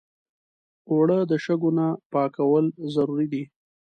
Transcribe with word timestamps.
اوړه 0.91 1.19
د 1.31 1.33
شګو 1.43 1.69
نه 1.77 1.87
پاکول 2.11 2.65
ضروري 2.93 3.27
دي 3.33 3.43